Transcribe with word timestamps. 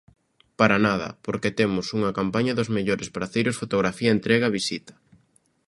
Para 0.59 0.77
nada, 0.87 1.07
porque 1.25 1.55
temos 1.59 1.85
unha 1.97 2.15
campaña 2.19 2.57
dos 2.59 2.69
mellores 2.77 3.11
praceiros, 3.15 3.59
fotografía, 3.61 4.13
entrega, 4.17 4.53
visita. 4.59 4.93